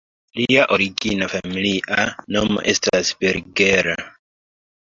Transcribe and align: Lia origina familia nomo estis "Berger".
Lia 0.37 0.63
origina 0.77 1.27
familia 1.33 1.99
nomo 2.37 2.65
estis 2.75 3.15
"Berger". 3.23 3.93